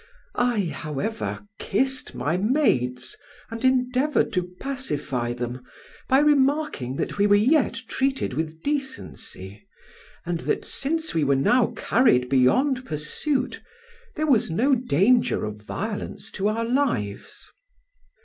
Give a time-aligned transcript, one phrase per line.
[0.33, 3.15] I, however, kissed my maids,
[3.51, 5.63] and endeavoured to pacify them
[6.07, 9.67] by remarking that we were yet treated with decency,
[10.25, 13.61] and that since we were now carried beyond pursuit,
[14.15, 17.51] there was no danger of violence to our lives.